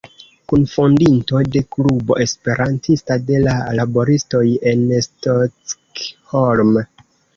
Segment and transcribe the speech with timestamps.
[0.51, 4.43] Kunfondinto de Klubo Esperantista de la laboristoj
[4.73, 6.75] en Stockholm.